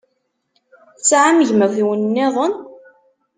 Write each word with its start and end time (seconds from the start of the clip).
Tesɛam 0.97 1.37
gma-twen-nniḍen? 1.49 2.53